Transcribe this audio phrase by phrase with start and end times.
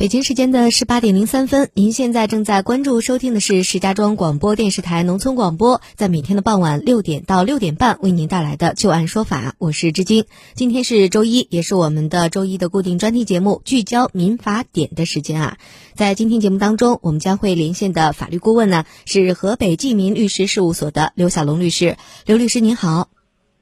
[0.00, 10.24] 北京时间的十八点零三分，您现在正在关注收听的是石家庄广播电视台农村广播，在每天的傍晚六点到六点半为您带来的就案说法，我是知金。
[10.54, 15.58] 今天是周一，也是我们的周一的固定专题节目，聚焦民法典的时间啊。
[15.94, 21.98] 在今天节目当中，我们将会连线的法律顾问呢是河北济民律师事务所的刘小龙律师。
[22.24, 23.10] 刘律师您好。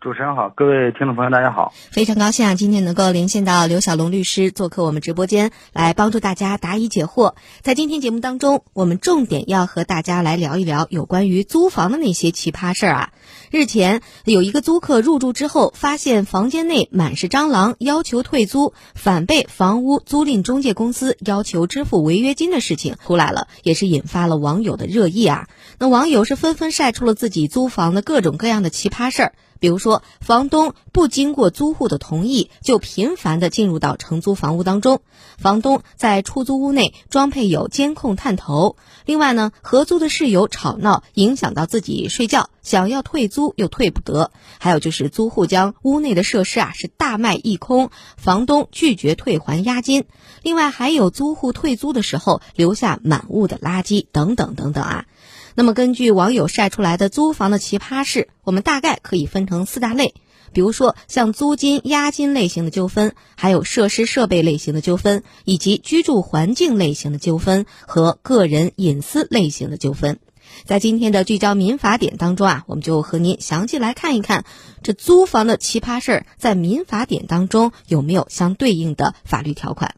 [0.01, 1.73] 主持人好，各位听众朋友，大家好！
[1.91, 7.35] 非常高兴啊，今天能够连线到刘小龙律师做客我们直播间，来帮助大家答疑解惑。
[7.63, 13.11] 在今天节目当中，我们重点要和大家来聊一聊有关于租房的那些奇葩事儿啊。
[13.51, 25.49] 日前，有一个租客入住之后，发现房间内满是蟑螂，要求退租，反被房屋租赁中介公司要求支付违约金的事情出来了，也是引发了网友的热议啊。
[25.81, 29.33] 那网友是纷纷晒出了自己租房的各种各样的奇葩事儿。
[29.59, 34.99] 比如说，房东不经过租户的同意，就频繁的进入到承租房屋当中；
[35.39, 50.03] 房东在出租屋内装配有监控探头；另外呢，合租的室友吵闹，影响到自己睡觉，想要退租又退不得；还有就是租户将屋内的设施啊是大卖一空，房东拒绝退还押金；
[50.43, 55.07] 另外还有租户退租的时候留下满屋的垃圾等等等等啊。
[55.59, 60.15] 那么，根据网友晒出来的租房的奇葩事，我们大概可以分成四大类。
[60.53, 70.21] 比如说，像租金、押金类型的纠纷，还有设施设备类型的纠纷，以及居住环境类型的纠纷和个人隐私类型的纠纷。
[70.65, 74.45] 在今天的聚焦民法典当中啊，我们就和您详细来看一看，
[74.85, 79.97] 这租房的奇葩事儿在民法典当中有没有相对应的法律条款。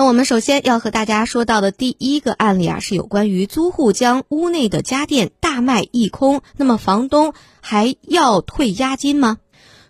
[0.00, 9.36] 那我们首先要和大家说到的第一个案例啊，是有关于租户将屋内的家电大卖一空，那么房东还要退押金吗？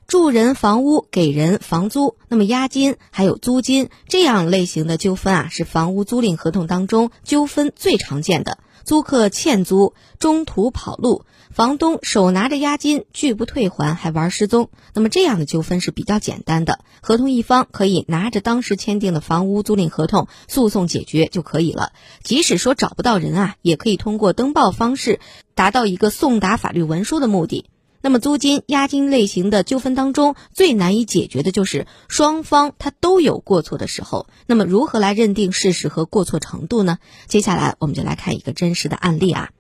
[0.08, 8.58] 住人房屋给人房租，那么押金还有租金这样类型的纠纷啊，是房屋租赁合同当中纠纷最常见的。
[8.84, 14.70] 租客欠租，中途跑路，房东手拿着押金拒不退还，还玩失踪。
[14.94, 21.92] 那么这样的纠纷是比较简单的，合同一方可以拿着当时签订的房屋租赁合同诉讼解决就可以了。
[22.22, 25.20] 即使说找不到人啊，也可以通过登报方式
[25.54, 27.69] 达到一个送达法律文书的目的。
[28.02, 34.26] 那么租金、押金类型的纠纷当中，最难以解决的就是双方他都有过错的时候。
[34.46, 36.98] 那么如何来认定事实和过错程度呢？
[37.26, 39.50] 接下来我们就来看一个真实的案例啊。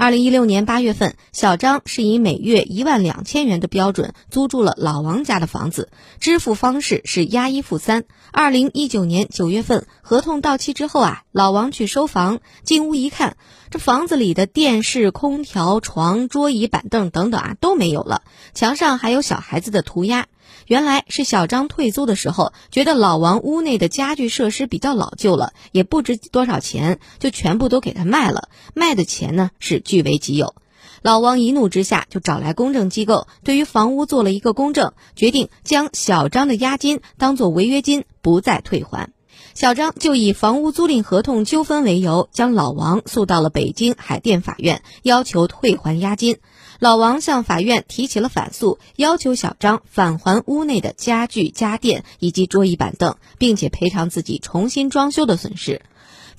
[0.00, 5.90] 二零一六年八月份，小张是以每月一万两千元的标准租住了老王家的房子，
[6.20, 8.04] 支付方式是押一付三。
[8.32, 13.36] 二零一九年九月份，合同到期之后啊，老王去收房，进屋一看，
[13.68, 18.22] 这房子里的电视、空调、床、桌椅、板凳等等啊都没有了，
[18.54, 20.28] 墙上还有小孩子的涂鸦。
[20.66, 28.48] 原来是小张退租的时候，觉得老王屋内的家具设施比较老旧了，也不值多少钱，就全部都给他卖了。
[28.74, 30.54] 卖的钱呢是据为己有。
[31.02, 39.10] 老王一怒之下就找来公证机构，对于房屋做了一个公证，决定将小张的押金当做违约金，不再退还。
[39.54, 46.38] 小张就以房屋租赁合同纠纷为由，将老王诉到了北京海淀法院，要求退还押金。
[46.80, 55.82] 老王向法院提起了反诉，要求小张返还屋内的家具、家电以及桌椅板凳，并且赔偿自己重新装修的损失。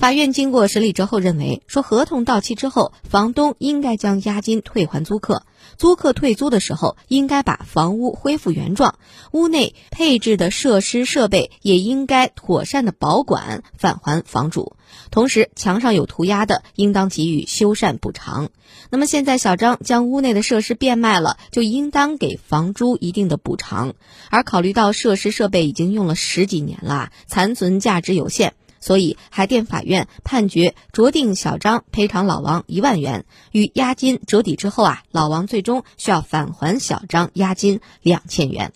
[0.01, 5.43] 法院经过审理之后认为，说合同到期之后，房东应该将押金退还租客。
[5.77, 8.95] 租客退租的时候，应该把房屋恢复原状，
[9.31, 14.75] 屋内配置的设施设备也应该妥善的保管，返还房主。
[15.11, 18.49] 同时，墙上有涂鸦的，应当给予修缮补偿。
[18.89, 23.93] 那么现在小张将屋内的设施变卖了，就应当给房租一定的补偿。
[24.31, 28.55] 而考虑到设施设备已经用了十几年了，残存价值有限。
[28.81, 38.73] 所以，海淀法院判决酌定小张赔偿老王一万元，与押金折抵之后啊，老王最终需要返还小张押金两千元。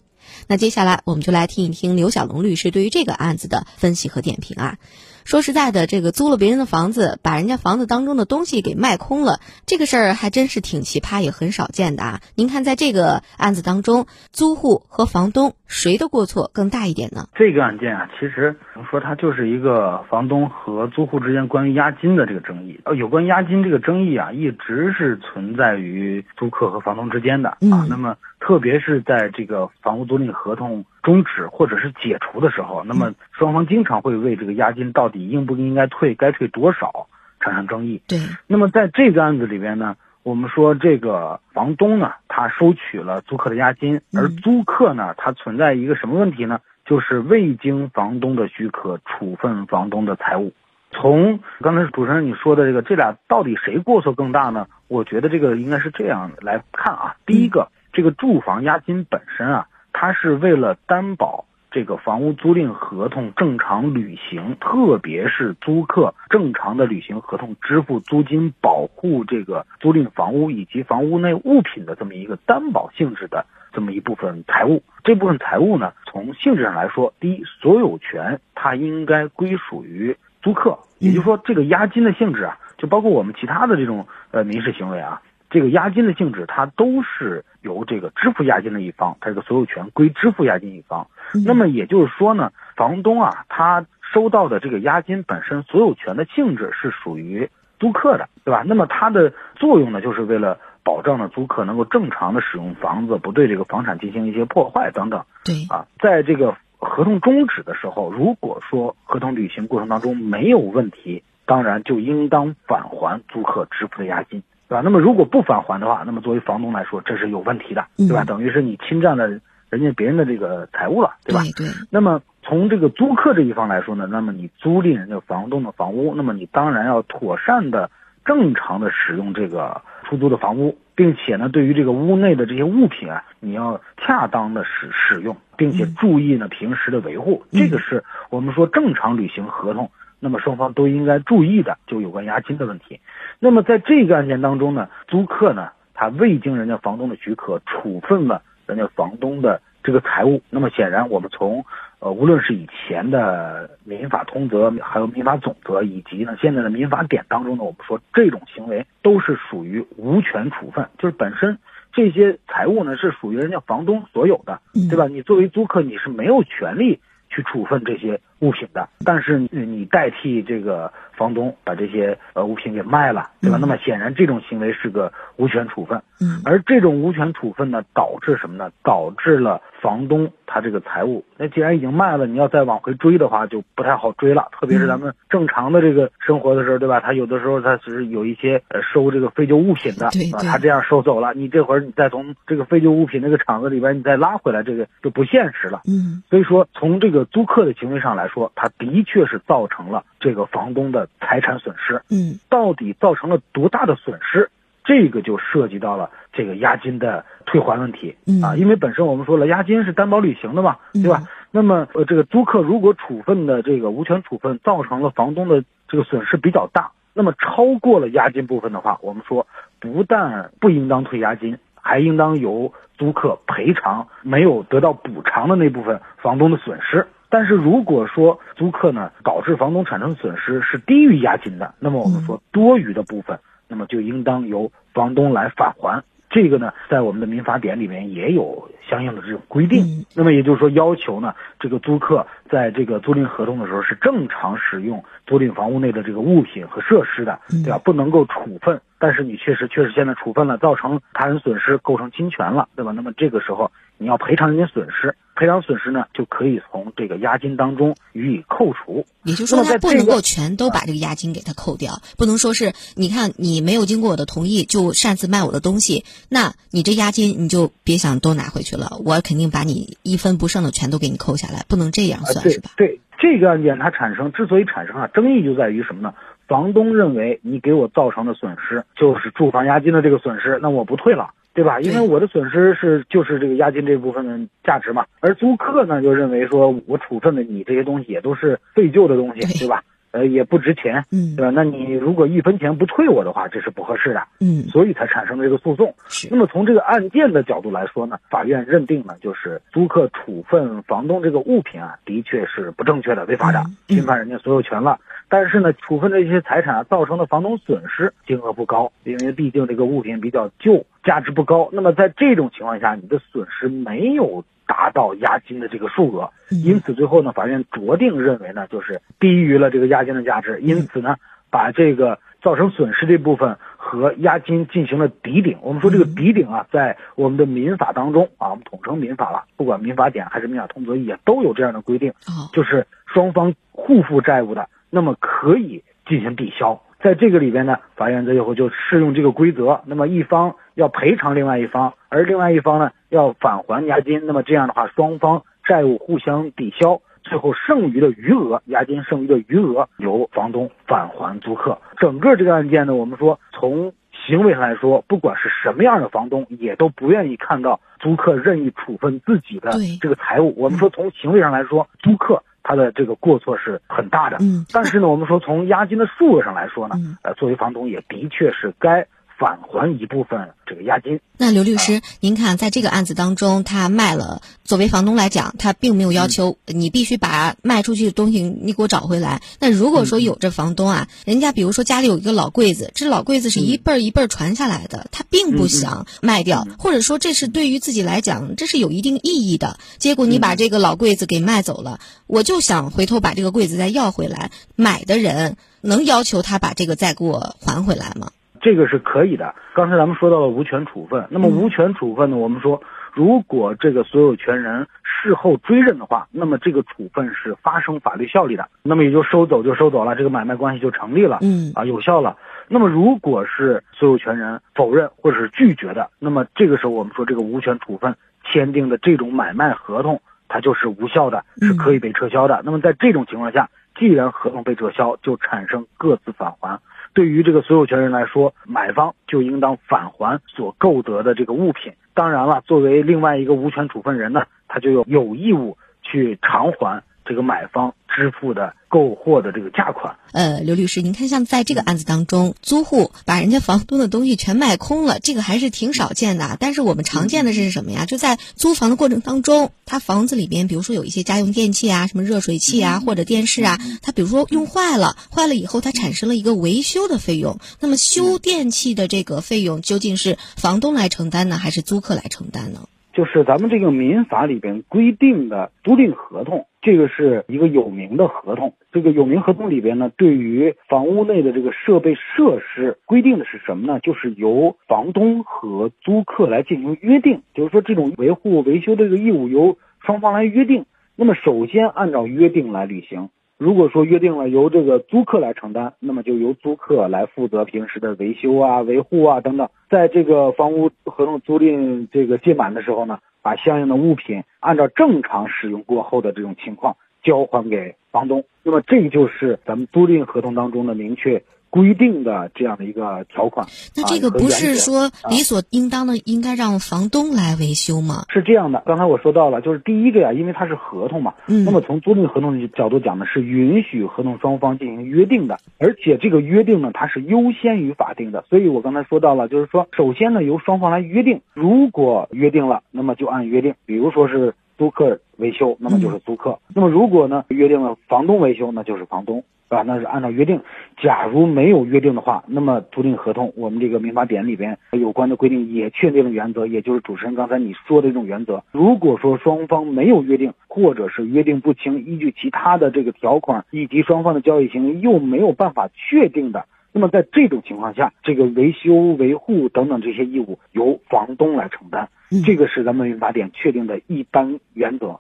[0.48, 4.78] 那接下来我们就来听一听刘小龙律师对于这个案子的分析和点评啊。
[5.26, 12.22] 说实在的，这个租了别人的房子，把人家房子当中的东西给卖空了，这个事儿还真是挺奇葩，也很少见的啊。
[12.36, 17.28] 您看，在这个案子当中，租户和房东谁的过错更大一点呢？
[17.36, 18.56] 这个案件啊，其实
[18.92, 22.80] 说它就是一个房东和租户之间关于押金的这个争议。
[22.86, 27.84] 呃，有关押金这个争议啊，一直是存在于租客和房东之间的啊。
[27.90, 37.08] 那么，特别是在这个房屋租租赁合同终止或者是解除的时候，那么双方经常会为这个押金到底应不应该退、该退多少
[37.40, 38.02] 产生争议。
[38.08, 38.18] 对，
[38.48, 46.60] 那么在这个案子里边呢，我们说这个房东呢，他收取了租客的押金，而租客呢，他存在一个什么问题呢？
[46.86, 50.54] 就是未经房东的许可处分房东的财物。
[50.92, 54.68] 从刚才主持人你说的这个，这俩到底谁过错更大呢？
[54.88, 57.16] 我觉得这个应该是这样来看啊。
[57.26, 74.84] 第一个，这个住房押金本身啊，它是为了担保这个房屋租赁合同正常履行，特别是租客正常的履行合同、支付租金、保护这个租赁房屋以及房屋内物品的这么一个担保性质的这么一部分财物。
[75.06, 80.18] 这部分财物呢，从性质上来说，第一，所有权它应该归属于。
[80.42, 85.20] 租客，也就是说，这个押金的性质啊，就包括我们其他的这种呃民事行为啊，
[85.56, 91.08] 这个押金的性质，它都是由这个支付押金的一方，它这个所有权归支付押金一方。
[91.46, 97.50] 那么也就是说呢，房东啊，他收到的这个押金本身所有权的性质是属于
[97.80, 98.64] 租客的，对吧？
[98.66, 105.24] 那么它的作用呢，就是为了保障呢租客能够正常的使用房子，不对这个房产进行一些破坏等等。
[105.46, 106.56] 对啊，在这个。
[106.78, 114.82] 合同终止的时候，如果说合同履行过程当中没有问题，当然就应当返还租客支付的押金，对吧？
[114.84, 118.24] 那么如果不返还的话，那么作为房东来说，这是有问题的，对吧？
[118.24, 119.28] 等于是你侵占了
[119.70, 121.42] 人家别人的这个财物了，对吧？
[121.58, 121.68] 对。
[121.90, 127.90] 那么从这个租客这一方来说呢，那么你租赁人家房东的房屋，那么你当然要妥善的、
[128.24, 130.78] 正常的使用这个出租的房屋。
[130.98, 139.92] 并且呢，对于这个屋内的这些物品啊，你要恰当的使使用，并且注意呢平时的维护，这个是我们说正常履行合同，
[140.26, 143.00] 那么双方都应该注意的，就有关押金的问题。
[143.40, 151.64] 那么在这个案件当中呢，租客呢，他未经人家房东的许可处分了人家房东的这个财物，那么显然我们从。
[152.00, 161.58] 呃，无论是以前的民法通则，还有民法总则，以及呢现在的民法典当中呢，我们说这种行为都是属于无权处分，就是本身
[161.94, 165.08] 这些财物呢是属于人家房东所有的，对吧？
[165.08, 167.00] 你作为租客，你是没有权利
[167.30, 170.92] 去处分这些物品的，但是你代替这个。
[171.16, 173.58] 房东把这些呃物品给卖了，对吧？
[173.58, 176.02] 那么显然这种行为是个无权处分。
[176.20, 178.70] 嗯，而这种无权处分呢，导致什么呢？
[178.84, 184.50] 导致了房东他这个财物，那既然已经卖了，你要再往回追的话，就不太好追了。
[184.52, 187.00] 特别是咱们正常的这个生活的时候，对吧？
[187.00, 190.40] 他有的时候他是有一些呃收这个废旧物品的，对吧？
[190.44, 195.80] 他这样收走了，你这会儿你再从这个废旧物品那个厂子里边你再拉回来，这个就不现实了。
[195.88, 201.08] 嗯，所以说从这个租客的行为上来说，他的确是造成了这个房东的。
[201.28, 204.52] 财产损失，嗯，到底造成了多大的损失？
[204.84, 211.24] 这个就涉及到了这个押金的退还问题，啊，因为本身我们说了，押金是担保履行的嘛，对吧？
[211.50, 219.48] 那么，呃，这个租客如果处分的这个无权处分造成了房东的这个损失比较大，那么超过了押金部分的话，我们说
[219.80, 227.08] 不但不应当退押金，还应当由租客赔偿没有得到补偿的那部分房东的损失。
[227.36, 233.38] 但是如果说租客呢导致房东产生损失是低于押金的，那么我们说多余的部分，
[233.68, 236.02] 那么就应当由房东来返还。
[236.30, 240.06] 这个呢，在我们的民法典里面也有相应的这种规定。
[240.16, 247.78] 那么也就是说，要求呢，这个租客在这个租赁合同的时候是正常使用租赁房屋内的这个物品和设施的，对吧？
[247.84, 248.80] 不能够处分。
[249.06, 252.92] 但是你确实确实现在处分了，造成他人损失，构成侵权了，对吧？
[252.92, 255.16] 那么这个时候你要赔偿人家损失。
[255.36, 259.06] 赔偿损失呢，就可以从这个押金当中予以扣除。
[259.24, 272.72] 也就是说，他不能够全都把这个押金给他扣掉，不能说是你看你没有经过我的同意就擅自卖我的东西，那你这押金你就别想都拿回去了，我肯定把你一分不剩的全都给你扣下来，不能这样算是吧？
[272.76, 276.16] 对这个案件它产生之所以产生啊争议，就在于什么呢？
[276.48, 281.30] 房东认为你给我造成的损失就是住房押金的这个损失，那我不退了。
[281.56, 281.80] 对吧？
[281.80, 289.82] 因为我的损失是就是这个押金这部分的价值嘛，而租客呢就认为说我处分的你这些东西也都是废旧的东西，对吧？
[290.16, 291.52] 呃，也不值钱，嗯，对吧？
[291.54, 295.94] 那你如果一分钱不退我的话，这是不合适的，嗯，所以才产生了这个诉讼。
[296.08, 296.30] 是。
[296.32, 304.98] 那么从这个案件的角度来说呢，法院认定呢，就是租客处分房东这个物品啊，的确是不正确的、违法的，侵犯人家所有权了。
[305.28, 311.68] 但是呢，处分这些财产啊，造成的房东损失金额不高，因为毕竟这个物品比较旧，价值不高。
[311.74, 314.46] 那么在这种情况下，你的损失没有。
[314.68, 321.16] 达到押金的这个数额，因此最后呢，法院酌定认为呢，就是低于了这个押金的价值，因此呢，
[321.50, 323.58] 把这个造成损失这部分。
[323.88, 325.60] 和押金进行了抵顶。
[325.62, 332.12] 我们说这个抵顶啊，在我们的民法当中啊，我们统称民法了，不管民法典还是民法通则也都有这样的规定，
[332.52, 336.82] 就是双方互负债务的，那么可以进行抵消。
[337.06, 347.00] 在这个里边呢，法院最后就适用这个规则，那么一方要赔偿另外一方，而另外一方呢要返还押金，那么这样的话，双方债务互相抵消。
[347.22, 351.78] 最后剩余的余额，押金剩余的余额由房东返还租客。
[351.98, 353.94] 整个这个案件呢，我们说从
[354.26, 359.72] 行为上来说，不管是什么样的房东，也都不愿意看到租客任意处分自己的
[360.02, 360.56] 这个财物。
[360.58, 364.38] 我们说从行为上来说，租客他的这个过错是很大的。
[364.42, 364.66] 嗯。
[364.74, 369.08] 但是呢，我们说从押金的数额上来说呢，呃，作为房东也的确是该。
[369.38, 371.20] 返还一部分这个押金。
[371.38, 379.42] 那刘律师，您看，在这个案子当中，他卖了，作为房东来讲，他并没有要求你必须把卖出去的东西你给我找回来。
[379.60, 389.78] 那如果说有这房东啊，人家比如说家里有一个老柜子，这老柜子是一辈儿一辈儿传下来的，他并不想卖掉，或者说这是对于自己来讲，这是有一定意义的。
[389.98, 394.52] 结果你把这个老柜子给卖走了，我就想回头把这个柜子再要回来。
[394.78, 398.32] 买的人能要求他把这个再给我还回来吗？
[398.66, 399.54] 这个是可以的。
[399.76, 402.36] 刚才咱们说到了无权处分，那么无权处分呢？
[402.36, 402.82] 我们说，
[403.14, 412.38] 如果这个所有权人事后追认的话，那么这个处分是发生法律效力的，那么也就收走就收走了，这个买卖关系就成立了，嗯啊有效了。
[412.68, 422.64] 那么如果是所有权人否认或者是拒绝的，那么这个时候我们说这个无权处分签订的这种买卖合同，它就是无效的，是可以被撤销的。
[422.66, 423.70] 那么在这种情况下，
[424.00, 426.80] 既然合同被撤销，就产生各自返还。
[427.16, 431.94] 对于这个所有权人来说，买方就应当返还所购得的这个物品。
[432.14, 437.02] 当然了，作为另外一个无权处分人呢，他就有义务去偿还。
[437.26, 446.56] 这个买方支付的购货的这个价款，呃，刘律师，您看，像在这个案子当中，租户把人家房东的东西全卖空了，这个还是挺少见的。
[446.60, 448.06] 但是我们常见的是什么呀？
[448.06, 457.60] 就在租房的过程当中，他房子里边，比如说有一些家用电器啊，什么热水器啊，或者电视啊，他比如说用坏了，坏了以后，它产生了一个维修的费用。
[457.80, 462.88] 那么修电器的这个费用，究竟是房东来承担呢，还是租客来承担呢？
[463.16, 468.74] 就是咱们这个民法里边规定的租赁合同，这个是一个有名的合同。
[468.92, 474.02] 这个有名合同里边呢，对于房屋内的这个设备设施规定的是什么呢？
[474.02, 480.86] 就是由房东和租客来进行约定，就是说这种维护维修的这个义务由双方来约定。
[481.16, 483.30] 那么首先按照约定来履行。
[483.58, 489.70] 如果说约定了由这个租客来承担，那么就由租客来负责平时的维修啊、维护啊等等。
[489.90, 498.44] 在这个房屋合同租赁这个届满的时候呢，把相应的物品按照正常使用过后的这种情况交还给房东。
[498.62, 501.42] 那么这就是咱们租赁合同当中的明确。
[501.76, 503.68] 规定的这样的一个条款，
[503.98, 508.24] 那这个不是说理所应当的应该让房东来维修吗？
[508.30, 529.44] 是这样的，刚才我说到了，就是第一个呀，因为它是合同嘛，嗯，那么从租赁合同的角度讲呢，是允许合同双方进行约定的，而且这个约定呢，它是优先于法定的，所以我刚才说到了，就是说，首先呢，由双方来约定，如果约定了，那么就按约定，比如说是租客维修，那么就是租客；那么如果呢约定了房东维修，那就是房东。
[529.68, 530.62] 啊，那是按照约定。
[531.02, 538.64] 假如没有约定的话，那么租赁合同，我们这个民法典里边有关的规定也确定了原则，也就是主持人刚才你说的这种原则。
[538.72, 552.10] 如果说双方没有约定，或者是约定不清，依据其他的这个条款以及双方的交易行为又没有办法确定的，那么在这种情况下，这个维修维护等等这些义务由房东来承担。
[552.46, 555.20] 这个是咱们民法典确定的一般原则。